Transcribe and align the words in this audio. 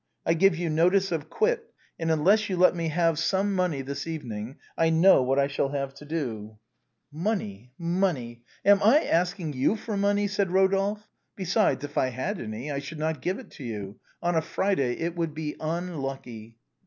I 0.25 0.33
give 0.33 0.55
you 0.55 0.67
notice 0.71 1.09
to 1.09 1.19
quit, 1.19 1.63
and 1.99 2.09
unless 2.09 2.49
you 2.49 2.57
let 2.57 2.75
me 2.75 2.87
have 2.87 3.19
some 3.19 3.53
money 3.53 3.83
this 3.83 4.07
evening, 4.07 4.57
I 4.75 4.89
know 4.89 5.21
what 5.21 5.37
I 5.37 5.45
shall 5.45 5.69
have 5.69 5.93
to 5.93 6.05
do."" 6.05 6.57
Money! 7.13 7.71
money! 7.77 8.41
Am 8.65 8.81
I 8.81 9.03
asking 9.03 9.53
you 9.53 9.75
for 9.75 9.95
money!" 9.95 10.25
said 10.27 10.47
Eodolphe," 10.49 11.03
Besides, 11.35 11.83
if 11.83 11.99
I 11.99 12.07
had 12.07 12.41
any, 12.41 12.71
I 12.71 12.79
should 12.79 12.97
not 12.97 13.21
give 13.21 13.37
it 13.37 13.59
you. 13.59 13.99
On 14.23 14.33
a 14.33 14.41
Friday, 14.41 14.93
it 14.93 15.15
would 15.15 15.35
be 15.35 15.55
unlucky." 15.59 16.57